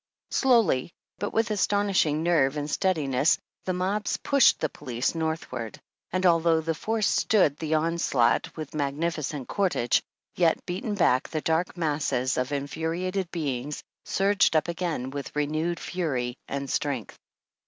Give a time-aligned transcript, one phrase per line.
[0.31, 5.79] Slowly, but with astonishing nerve and steadiness, the mobs pushed the police northward,
[6.11, 10.01] and although the force stood the onslaught with magnificent cour age,
[10.33, 16.35] yet beaten back, the dark masses of infuriated beings surged up again with renewed fury
[16.47, 17.19] and strength.